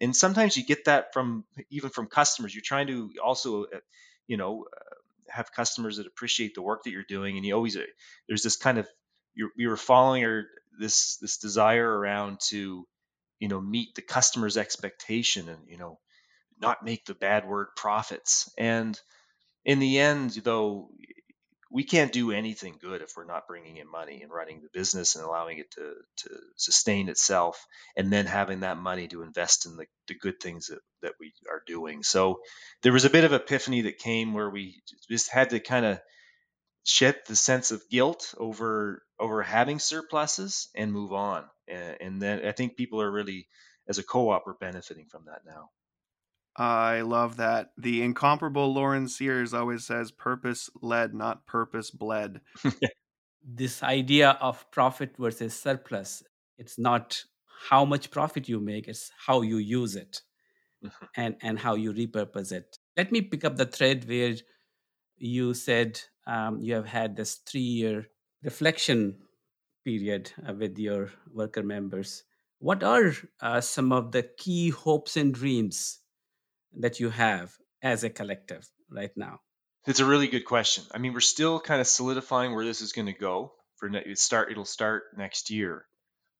[0.00, 2.54] And sometimes you get that from even from customers.
[2.54, 3.80] You're trying to also uh,
[4.26, 4.94] you know uh,
[5.28, 7.82] have customers that appreciate the work that you're doing and you always uh,
[8.26, 8.88] there's this kind of
[9.34, 10.46] you're, you were following or
[10.80, 12.86] this this desire around to
[13.38, 15.98] you know meet the customer's expectation and you know
[16.58, 18.50] not make the bad word profits.
[18.56, 18.98] And
[19.66, 20.88] in the end though
[21.74, 25.16] we can't do anything good if we're not bringing in money and running the business
[25.16, 29.74] and allowing it to, to sustain itself and then having that money to invest in
[29.74, 32.04] the, the good things that, that we are doing.
[32.04, 32.38] So
[32.82, 35.98] there was a bit of epiphany that came where we just had to kind of
[36.84, 41.44] shed the sense of guilt over over having surpluses and move on.
[41.66, 43.48] And, and then I think people are really,
[43.88, 45.70] as a co-op, are benefiting from that now.
[46.56, 47.72] I love that.
[47.76, 52.40] The incomparable Lauren Sears always says purpose led, not purpose bled.
[53.44, 56.22] this idea of profit versus surplus,
[56.56, 57.24] it's not
[57.68, 60.20] how much profit you make, it's how you use it
[60.84, 61.04] mm-hmm.
[61.16, 62.78] and, and how you repurpose it.
[62.96, 64.34] Let me pick up the thread where
[65.16, 68.06] you said um, you have had this three year
[68.44, 69.16] reflection
[69.84, 72.22] period uh, with your worker members.
[72.58, 75.98] What are uh, some of the key hopes and dreams
[76.78, 79.40] that you have as a collective right now?
[79.86, 80.84] It's a really good question.
[80.92, 83.52] I mean, we're still kind of solidifying where this is going to go.
[83.76, 85.84] For it start, it'll start next year.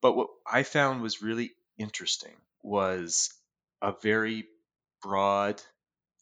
[0.01, 3.33] But what I found was really interesting was
[3.83, 4.47] a very
[5.03, 5.61] broad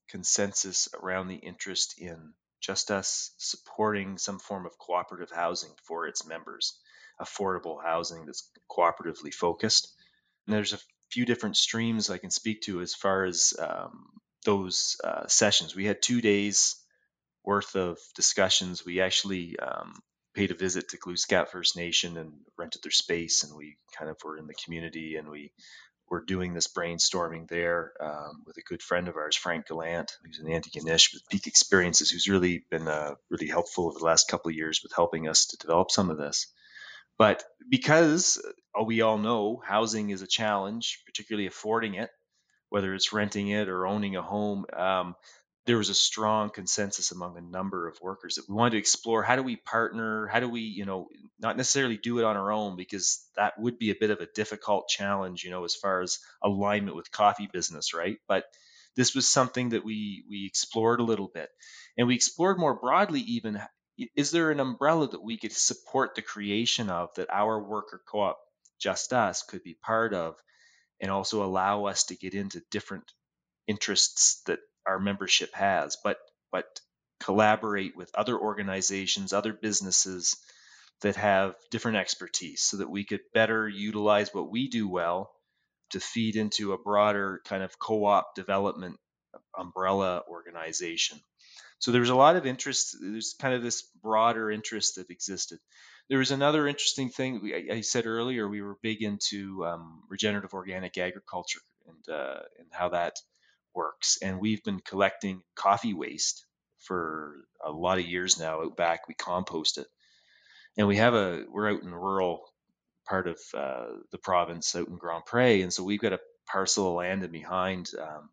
[0.09, 6.27] consensus around the interest in just us supporting some form of cooperative housing for its
[6.27, 6.79] members,
[7.21, 9.93] affordable housing that's cooperatively focused.
[10.47, 10.79] And there's a
[11.13, 14.07] few different streams I can speak to as far as um,
[14.45, 15.77] those uh, sessions.
[15.77, 16.77] We had two days
[17.45, 18.85] worth of discussions.
[18.85, 19.95] We actually um,
[20.35, 24.17] paid a visit to Glooscap First Nation and rented their space, and we kind of
[24.25, 25.53] were in the community and we
[26.09, 30.39] were doing this brainstorming there um, with a good friend of ours, Frank Gallant, who's
[30.41, 34.51] an Antigonish with Peak Experiences, who's really been uh, really helpful over the last couple
[34.51, 36.53] of years with helping us to develop some of this.
[37.23, 38.45] But because
[38.77, 42.11] uh, we all know housing is a challenge, particularly affording it,
[42.69, 45.15] whether it's renting it or owning a home, um,
[45.67, 49.23] there was a strong consensus among a number of workers that we wanted to explore
[49.23, 51.07] how do we partner how do we you know
[51.39, 54.27] not necessarily do it on our own because that would be a bit of a
[54.35, 58.17] difficult challenge you know as far as alignment with coffee business right?
[58.27, 58.47] But
[58.97, 61.49] this was something that we we explored a little bit.
[61.97, 63.61] And we explored more broadly even
[64.17, 68.39] is there an umbrella that we could support the creation of that our worker co-op
[68.81, 70.37] just us could be part of
[71.01, 73.05] and also allow us to get into different
[73.67, 76.19] interests that our membership has but
[76.51, 76.81] but
[77.21, 80.37] collaborate with other organizations other businesses
[81.03, 85.33] that have different expertise so that we could better utilize what we do well
[85.91, 88.99] to feed into a broader kind of co-op development
[89.59, 91.21] umbrella organization
[91.83, 92.97] so there was a lot of interest.
[93.01, 95.59] There's kind of this broader interest that existed.
[96.09, 97.53] There was another interesting thing.
[97.73, 102.91] I, said earlier we were big into um, regenerative organic agriculture and uh, and how
[102.91, 103.17] that
[103.75, 104.17] works.
[104.23, 106.47] And we've been collecting coffee waste
[106.79, 108.63] for a lot of years now.
[108.63, 109.89] Out back, we compost it,
[110.77, 112.45] and we have a we're out in the rural
[113.09, 116.91] part of uh, the province, out in Grand Pre, and so we've got a parcel
[116.91, 118.31] of land in behind um,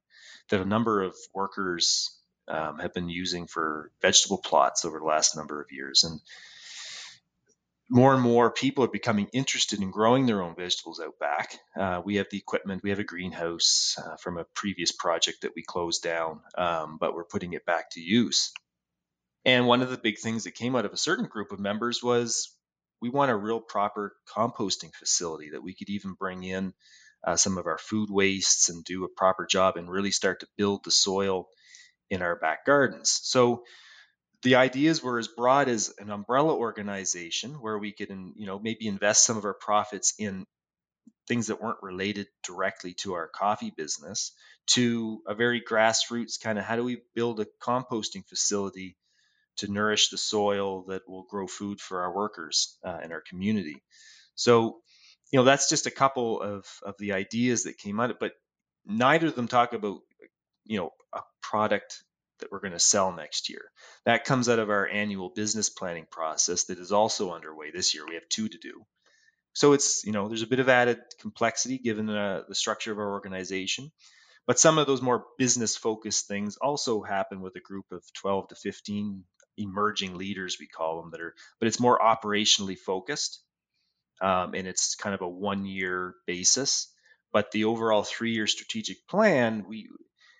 [0.49, 2.15] that a number of workers
[2.49, 6.03] um, have been using for vegetable plots over the last number of years.
[6.03, 6.19] And
[7.89, 11.57] more and more people are becoming interested in growing their own vegetables out back.
[11.79, 15.53] Uh, we have the equipment, we have a greenhouse uh, from a previous project that
[15.55, 18.51] we closed down, um, but we're putting it back to use.
[19.43, 22.03] And one of the big things that came out of a certain group of members
[22.03, 22.55] was
[23.01, 26.73] we want a real proper composting facility that we could even bring in
[27.25, 30.47] uh, some of our food wastes and do a proper job and really start to
[30.57, 31.47] build the soil
[32.09, 33.19] in our back gardens.
[33.23, 33.63] So
[34.43, 38.87] the ideas were as broad as an umbrella organization where we could, you know, maybe
[38.87, 40.45] invest some of our profits in
[41.27, 44.31] things that weren't related directly to our coffee business
[44.67, 48.95] to a very grassroots kind of how do we build a composting facility
[49.57, 53.83] to nourish the soil that will grow food for our workers uh, in our community.
[54.35, 54.77] So,
[55.31, 58.19] you know, that's just a couple of, of the ideas that came out of it,
[58.19, 58.33] but
[58.85, 59.99] neither of them talk about,
[60.69, 62.03] you know, a product
[62.39, 63.63] that we're going to sell next year.
[64.05, 68.05] That comes out of our annual business planning process that is also underway this year.
[68.07, 68.85] We have two to do.
[69.53, 72.99] So it's, you know, there's a bit of added complexity given uh, the structure of
[72.99, 73.91] our organization.
[74.47, 78.49] But some of those more business focused things also happen with a group of 12
[78.49, 79.23] to 15
[79.57, 83.41] emerging leaders we call them that are but it's more operationally focused
[84.21, 86.87] um, and it's kind of a one year basis
[87.33, 89.89] but the overall three year strategic plan we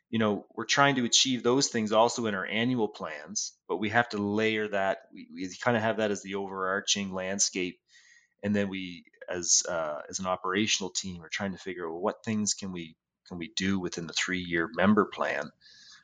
[0.09, 3.89] you know we're trying to achieve those things also in our annual plans but we
[3.89, 7.79] have to layer that we, we kind of have that as the overarching landscape
[8.43, 12.01] and then we as uh, as an operational team are trying to figure out well,
[12.01, 12.95] what things can we
[13.27, 15.49] can we do within the three year member plan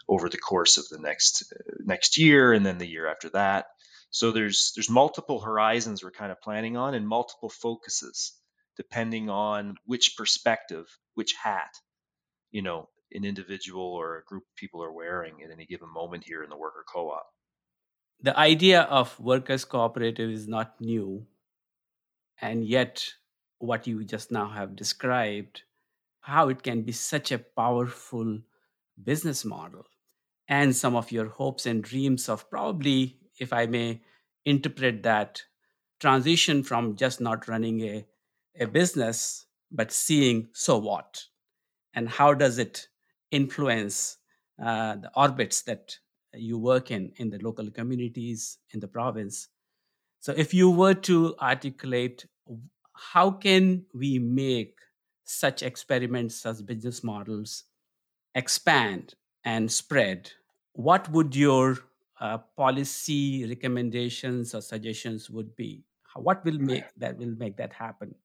[0.07, 3.67] over the course of the next uh, next year and then the year after that.
[4.11, 8.33] So there's there's multiple horizons we're kind of planning on and multiple focuses
[8.77, 11.73] depending on which perspective, which hat,
[12.51, 16.23] you know, an individual or a group of people are wearing at any given moment
[16.25, 17.27] here in the worker co-op.
[18.21, 21.27] The idea of workers cooperative is not new.
[22.41, 23.07] And yet
[23.59, 25.63] what you just now have described
[26.21, 28.39] how it can be such a powerful
[29.01, 29.85] business model
[30.47, 34.01] and some of your hopes and dreams of probably, if I may
[34.45, 35.43] interpret that
[35.99, 38.05] transition from just not running a,
[38.59, 41.25] a business, but seeing so what
[41.93, 42.87] and how does it
[43.31, 44.17] influence
[44.63, 45.97] uh, the orbits that
[46.33, 49.49] you work in in the local communities in the province
[50.19, 52.25] so if you were to articulate
[52.93, 54.77] how can we make
[55.23, 57.63] such experiments such business models
[58.35, 60.31] expand and spread,
[60.73, 61.77] what would your
[62.19, 65.83] uh, policy recommendations or suggestions would be?
[66.15, 68.15] What will make that will make that happen?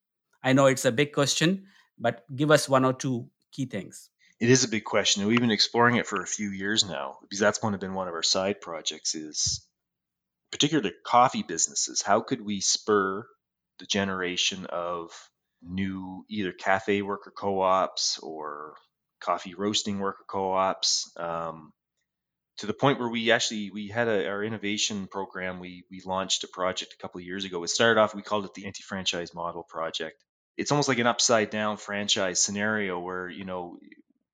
[0.42, 1.66] I know it's a big question,
[1.98, 4.10] but give us one or two key things.
[4.40, 7.38] It is a big question, we've been exploring it for a few years now because
[7.38, 9.14] that's one of been one of our side projects.
[9.14, 9.66] Is
[10.50, 12.00] particularly coffee businesses.
[12.00, 13.26] How could we spur
[13.78, 15.10] the generation of
[15.62, 18.74] new either cafe worker co-ops or
[19.20, 21.72] coffee roasting worker co-ops um,
[22.58, 26.44] to the point where we actually we had a, our innovation program we we launched
[26.44, 29.34] a project a couple of years ago it started off we called it the anti-franchise
[29.34, 30.24] model project
[30.56, 33.76] it's almost like an upside down franchise scenario where you know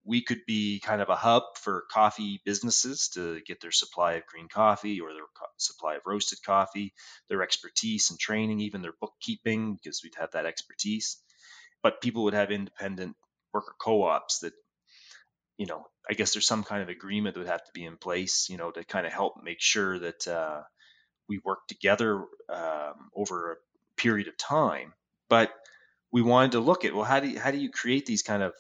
[0.07, 4.27] we could be kind of a hub for coffee businesses to get their supply of
[4.27, 6.95] green coffee or their co- supply of roasted coffee,
[7.29, 11.19] their expertise and training, even their bookkeeping, because we'd have that expertise.
[11.83, 13.17] But people would have independent
[13.53, 14.53] worker co ops that
[15.59, 17.97] you know, I guess there's some kind of agreement that would have to be in
[17.97, 20.63] place, you know, to kind of help make sure that uh,
[21.29, 24.93] we work together um, over a period of time.
[25.29, 25.53] But
[26.13, 28.43] we wanted to look at well, how do you, how do you create these kind
[28.43, 28.53] of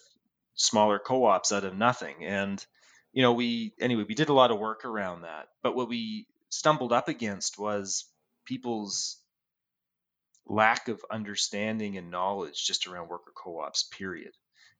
[0.56, 2.24] smaller co-ops out of nothing?
[2.24, 2.64] And
[3.12, 5.48] you know, we anyway, we did a lot of work around that.
[5.62, 8.04] But what we stumbled up against was
[8.44, 9.18] people's
[10.46, 14.32] lack of understanding and knowledge just around worker co-ops period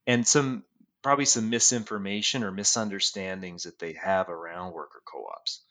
[0.05, 0.63] and some
[1.01, 5.61] probably some misinformation or misunderstandings that they have around worker co-ops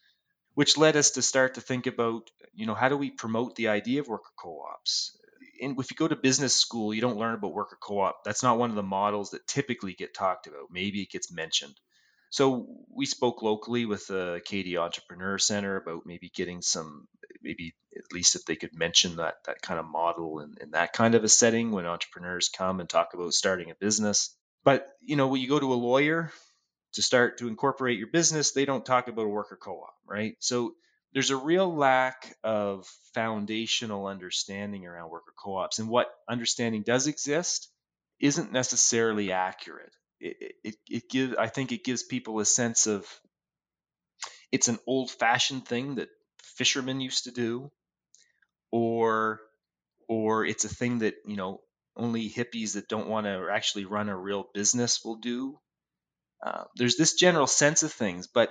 [0.54, 3.68] which led us to start to think about you know how do we promote the
[3.68, 5.16] idea of worker co-ops
[5.60, 8.58] and if you go to business school you don't learn about worker co-op that's not
[8.58, 11.74] one of the models that typically get talked about maybe it gets mentioned
[12.30, 17.06] so we spoke locally with the Acadia Entrepreneur Center about maybe getting some,
[17.42, 20.92] maybe at least if they could mention that that kind of model in, in that
[20.92, 24.36] kind of a setting when entrepreneurs come and talk about starting a business.
[24.64, 26.32] But you know, when you go to a lawyer
[26.94, 30.34] to start to incorporate your business, they don't talk about a worker co-op, right?
[30.40, 30.74] So
[31.16, 37.70] there's a real lack of foundational understanding around worker co-ops, and what understanding does exist
[38.20, 43.06] isn't necessarily accurate it, it, it gives i think it gives people a sense of
[44.52, 46.08] it's an old fashioned thing that
[46.42, 47.70] fishermen used to do
[48.70, 49.40] or
[50.08, 51.60] or it's a thing that you know
[51.96, 55.58] only hippies that don't want to actually run a real business will do.
[56.44, 58.50] Uh, there's this general sense of things, but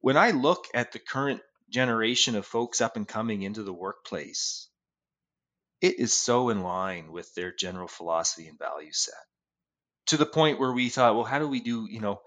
[0.00, 4.68] when I look at the current generation of folks up and coming into the workplace,
[5.80, 9.14] it is so in line with their general philosophy and value set
[10.10, 12.20] to the point where we thought, well, how do we do, you know,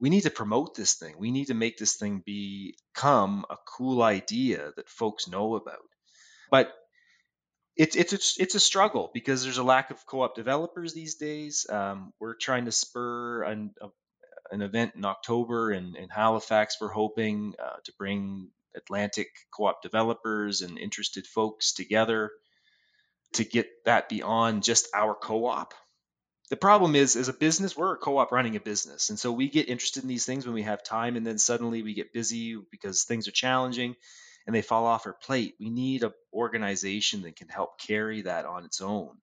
[0.00, 1.14] we need to promote this thing.
[1.18, 5.78] We need to make this thing become a cool idea that folks know about.
[6.50, 6.72] But
[7.76, 11.66] it's it's a, it's a struggle because there's a lack of co-op developers these days.
[11.68, 13.88] Um, we're trying to spur an, a,
[14.50, 16.78] an event in October in, in Halifax.
[16.80, 22.30] We're hoping uh, to bring Atlantic co-op developers and interested folks together
[23.34, 25.74] to get that beyond just our co-op.
[26.50, 29.50] The problem is, as a business, we're a co-op running a business, and so we
[29.50, 32.56] get interested in these things when we have time, and then suddenly we get busy
[32.70, 33.96] because things are challenging,
[34.46, 35.56] and they fall off our plate.
[35.60, 39.18] We need an organization that can help carry that on its own,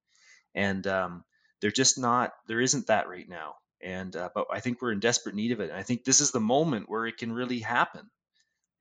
[0.54, 1.24] and um,
[1.62, 2.32] they're just not.
[2.48, 5.62] There isn't that right now, and uh, but I think we're in desperate need of
[5.62, 5.72] it.
[5.72, 8.08] And I think this is the moment where it can really happen.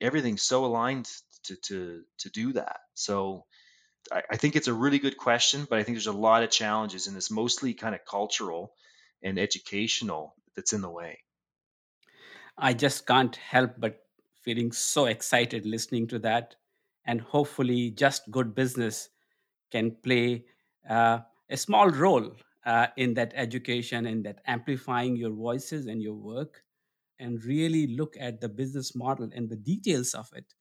[0.01, 1.11] Everything's so aligned
[1.45, 2.81] to to to do that.
[2.95, 3.45] So
[4.13, 6.51] I, I think it's a really good question, but I think there's a lot of
[6.51, 8.75] challenges, and it's mostly kind of cultural
[9.23, 11.21] and educational that's in the way.
[12.59, 14.01] I just can't help but
[14.43, 16.57] feeling so excited listening to that.
[17.07, 19.11] And hopefully, just good business
[19.71, 20.47] can play
[20.89, 21.21] uh,
[21.51, 22.33] a small role
[22.65, 26.64] uh, in that education, in that amplifying your voices and your work,
[27.19, 30.55] and really look at the business model and the details of it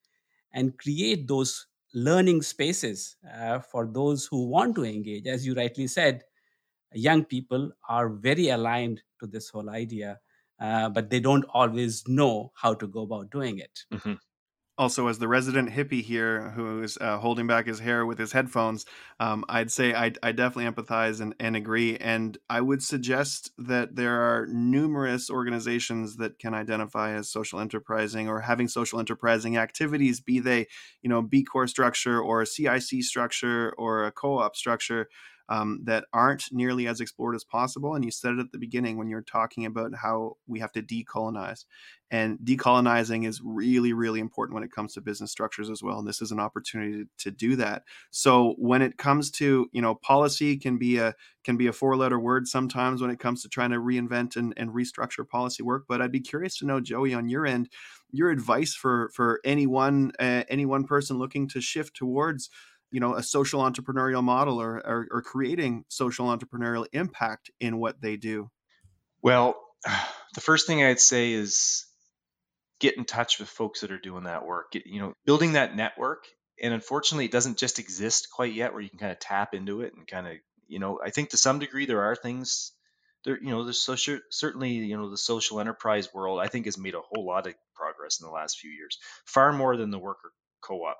[0.53, 5.27] and create those learning spaces uh, for those who want to engage.
[5.27, 6.23] As you rightly said,
[6.93, 10.19] young people are very aligned to this whole idea,
[10.59, 13.79] uh, but they don't always know how to go about doing it.
[13.93, 14.13] Mm-hmm
[14.77, 18.31] also as the resident hippie here who is uh, holding back his hair with his
[18.31, 18.85] headphones
[19.19, 23.95] um, i'd say I, I, definitely empathize and, and, agree and i would suggest that
[23.95, 30.19] there are numerous organizations that can identify as social enterprising or having social enterprising activities
[30.19, 30.67] be they
[31.01, 35.07] you know b corp structure or a cic structure or a co-op structure
[35.49, 37.95] um, that aren't nearly as explored as possible.
[37.95, 40.81] And you said it at the beginning when you're talking about how we have to
[40.81, 41.65] decolonize.
[42.11, 45.97] And decolonizing is really, really important when it comes to business structures as well.
[45.97, 47.83] And this is an opportunity to do that.
[48.11, 52.19] So when it comes to, you know, policy can be a can be a four-letter
[52.19, 55.85] word sometimes when it comes to trying to reinvent and, and restructure policy work.
[55.89, 57.69] But I'd be curious to know, Joey, on your end,
[58.11, 62.49] your advice for for anyone uh, any one person looking to shift towards
[62.93, 67.99] you know a social entrepreneurial model or, or, or creating social entrepreneurial impact in what
[67.99, 68.49] they do?
[69.21, 69.55] Well
[70.35, 71.85] the first thing i'd say is
[72.79, 74.71] get in touch with folks that are doing that work.
[74.71, 76.25] Get, you know building that network
[76.61, 79.81] and unfortunately it doesn't just exist quite yet where you can kind of tap into
[79.81, 80.33] it and kind of
[80.67, 82.73] you know i think to some degree there are things
[83.25, 86.77] there you know there's social certainly you know the social enterprise world i think has
[86.77, 89.99] made a whole lot of progress in the last few years far more than the
[89.99, 90.31] worker
[90.61, 90.97] co-op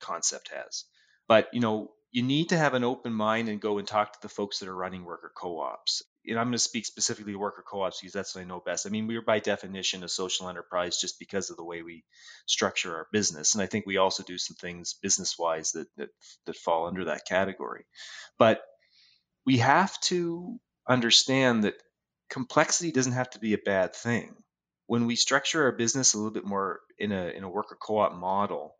[0.00, 0.84] concept has.
[1.28, 4.22] But you know, you need to have an open mind and go and talk to
[4.22, 6.02] the folks that are running worker co-ops.
[6.26, 8.86] And I'm going to speak specifically to worker co-ops because that's what I know best.
[8.86, 12.04] I mean, we're by definition a social enterprise just because of the way we
[12.46, 16.10] structure our business, and I think we also do some things business-wise that that,
[16.46, 17.84] that fall under that category.
[18.38, 18.60] But
[19.46, 21.74] we have to understand that
[22.28, 24.34] complexity doesn't have to be a bad thing.
[24.86, 28.14] When we structure our business a little bit more in a in a worker co-op
[28.14, 28.74] model,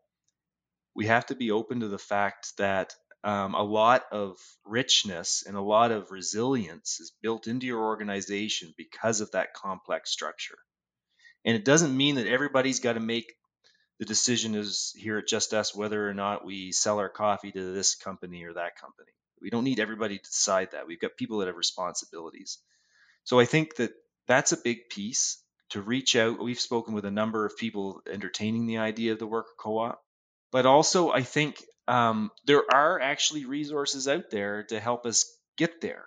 [0.95, 5.55] we have to be open to the fact that um, a lot of richness and
[5.55, 10.57] a lot of resilience is built into your organization because of that complex structure.
[11.45, 13.33] And it doesn't mean that everybody's got to make
[13.99, 17.73] the decision is here at Just Us whether or not we sell our coffee to
[17.73, 19.11] this company or that company.
[19.39, 20.87] We don't need everybody to decide that.
[20.87, 22.57] We've got people that have responsibilities.
[23.23, 23.91] So I think that
[24.27, 26.43] that's a big piece to reach out.
[26.43, 30.01] We've spoken with a number of people entertaining the idea of the worker co op
[30.51, 35.25] but also I think um, there are actually resources out there to help us
[35.57, 36.05] get there.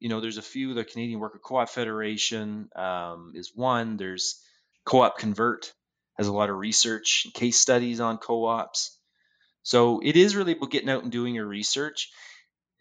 [0.00, 0.74] You know, there's a few.
[0.74, 3.96] The Canadian Worker Co-op Federation um, is one.
[3.96, 4.40] There's
[4.84, 5.72] Co-op Convert
[6.18, 8.98] has a lot of research and case studies on co-ops.
[9.62, 12.10] So it is really about getting out and doing your research.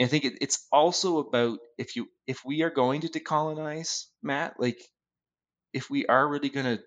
[0.01, 4.59] I think it, it's also about if you if we are going to decolonize, Matt,
[4.59, 4.79] like
[5.73, 6.83] if we are really going to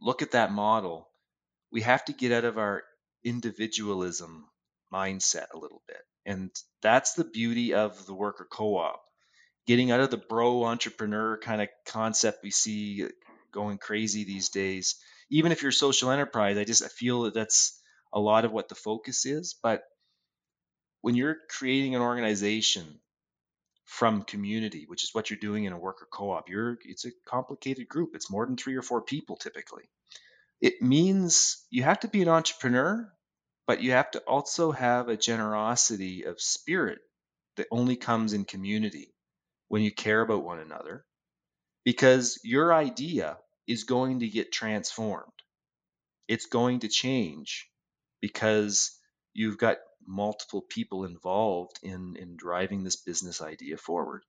[0.00, 1.08] look at that model,
[1.70, 2.82] we have to get out of our
[3.24, 4.46] individualism
[4.92, 6.02] mindset a little bit.
[6.24, 6.50] And
[6.82, 9.02] that's the beauty of the worker co op.
[9.66, 13.06] Getting out of the bro entrepreneur kind of concept we see
[13.52, 14.96] going crazy these days.
[15.30, 17.80] Even if you're a social enterprise, I just I feel that that's
[18.12, 19.54] a lot of what the focus is.
[19.62, 19.82] But
[21.00, 23.00] when you're creating an organization
[23.84, 27.88] from community, which is what you're doing in a worker co-op, you're it's a complicated
[27.88, 28.10] group.
[28.14, 29.84] It's more than three or four people typically.
[30.62, 33.12] It means you have to be an entrepreneur,
[33.68, 37.00] but you have to also have a generosity of spirit
[37.58, 39.14] that only comes in community
[39.68, 41.06] when you care about one another
[41.84, 45.32] because your idea is going to get transformed.
[46.28, 47.68] It's going to change
[48.20, 48.98] because
[49.34, 54.24] you've got multiple people involved in in driving this business idea forward.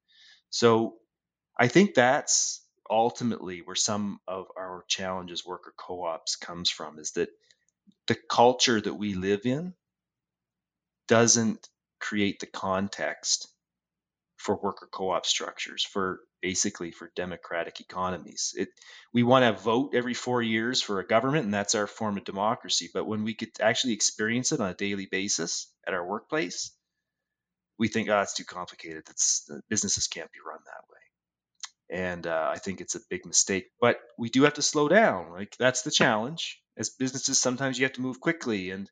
[0.50, 0.96] So
[1.60, 7.30] I think that's ultimately where some of our challenges worker co-ops comes from is that
[8.08, 9.74] the culture that we live in
[11.08, 11.68] doesn't
[12.00, 13.48] create the context
[14.38, 18.54] for worker co-op structures for basically for democratic economies.
[18.58, 18.70] It
[19.14, 22.26] we want to vote every 4 years for a government and that's our form of
[22.26, 22.90] democracy.
[22.94, 26.72] But when we could actually experience it on a daily basis at our workplace
[27.80, 29.04] we think oh it's too complicated.
[29.06, 31.03] That's businesses can't be run that way
[31.94, 35.32] and uh, i think it's a big mistake but we do have to slow down
[35.32, 38.90] like that's the challenge as businesses sometimes you have to move quickly and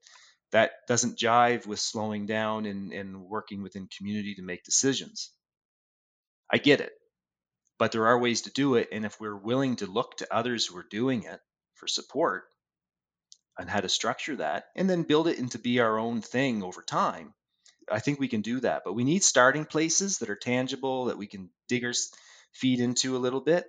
[0.53, 5.31] that doesn't jive with slowing down and, and working within community to make decisions
[6.51, 6.93] I get it,
[7.79, 8.89] but there are ways to do it.
[8.91, 11.39] And if we're willing to look to others who are doing it
[11.75, 12.43] for support
[13.59, 16.81] on how to structure that and then build it into be our own thing over
[16.81, 17.33] time,
[17.89, 18.83] I think we can do that.
[18.85, 21.93] But we need starting places that are tangible, that we can dig our
[22.53, 23.65] feet into a little bit,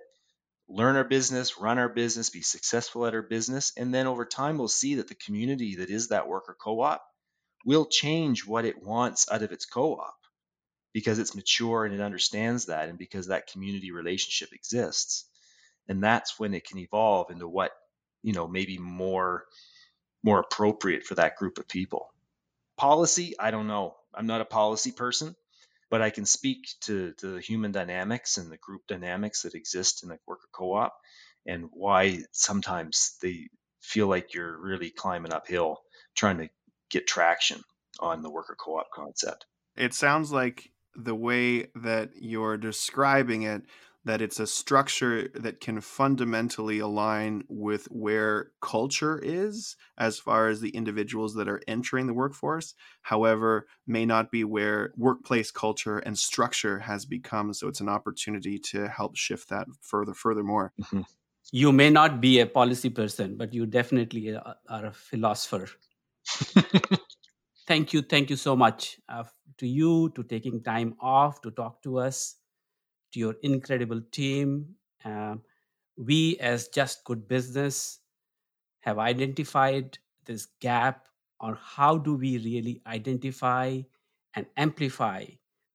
[0.67, 3.73] learn our business, run our business, be successful at our business.
[3.77, 7.03] And then over time, we'll see that the community that is that worker co op
[7.65, 10.15] will change what it wants out of its co op
[10.93, 15.25] because it's mature and it understands that and because that community relationship exists.
[15.87, 17.71] And that's when it can evolve into what
[18.21, 19.45] you know maybe more
[20.23, 22.13] more appropriate for that group of people.
[22.77, 23.35] Policy?
[23.39, 23.95] I don't know.
[24.13, 25.35] I'm not a policy person
[25.93, 30.03] but i can speak to, to the human dynamics and the group dynamics that exist
[30.03, 30.91] in a worker co-op
[31.45, 33.47] and why sometimes they
[33.79, 35.77] feel like you're really climbing uphill
[36.15, 36.49] trying to
[36.89, 37.61] get traction
[37.99, 39.45] on the worker co-op concept.
[39.75, 43.61] It sounds like the way that you're describing it
[44.05, 50.59] that it's a structure that can fundamentally align with where culture is as far as
[50.59, 56.17] the individuals that are entering the workforce however may not be where workplace culture and
[56.17, 57.53] structure has become.
[57.53, 60.73] So it's an opportunity to help shift that further furthermore.
[60.81, 61.01] Mm-hmm.
[61.51, 65.67] you may not be a policy person but you definitely are a philosopher.
[67.67, 69.23] Thank you thank you so much uh,
[69.57, 72.35] to you to taking time off to talk to us
[73.13, 75.35] to your incredible team uh,
[75.97, 77.99] we as just good business
[78.81, 81.07] have identified this gap
[81.39, 83.79] on how do we really identify
[84.35, 85.25] and amplify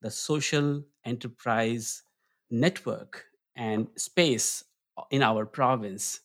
[0.03, 2.03] the social enterprise
[2.51, 3.25] network
[3.57, 4.65] and space
[5.11, 6.21] in our province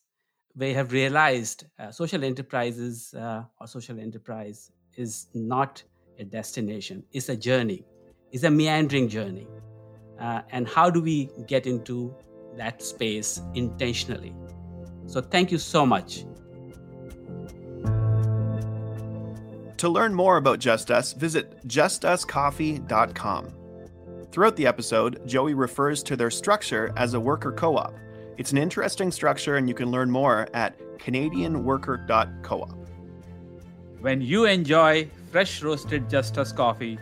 [0.55, 5.82] we have realized uh, social enterprises uh, or social enterprise is not
[6.20, 7.84] a destination, it's a journey,
[8.32, 9.47] it's a meandering journey.
[10.20, 12.16] Uh, and how do we get into
[12.55, 14.34] that space intentionally?
[15.07, 16.26] So, thank you so much.
[19.78, 23.53] To learn more about Just Us, visit justuscoffee.com.
[24.32, 27.93] Throughout the episode, Joey refers to their structure as a worker co op.
[28.38, 32.88] It's an interesting structure, and you can learn more at CanadianWorker.coop.
[33.99, 36.97] When you enjoy fresh roasted Just Us coffee,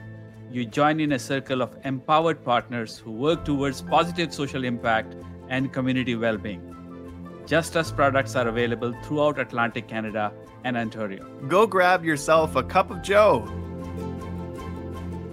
[0.52, 5.16] you join in a circle of empowered partners who work towards positive social impact
[5.50, 6.68] and community well being.
[7.46, 10.34] Just Us products are available throughout Atlantic Canada
[10.64, 11.26] and Ontario.
[11.48, 13.50] Go grab yourself a cup of Joe.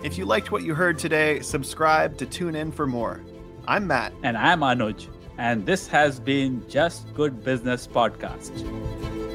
[0.03, 3.21] If you liked what you heard today, subscribe to tune in for more.
[3.67, 4.13] I'm Matt.
[4.23, 5.09] And I'm Anuj.
[5.37, 9.28] And this has been Just Good Business Podcast.